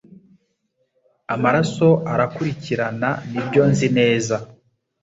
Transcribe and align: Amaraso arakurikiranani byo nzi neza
Amaraso 1.33 1.89
arakurikiranani 2.13 3.37
byo 3.47 3.63
nzi 3.69 3.87
neza 3.97 4.35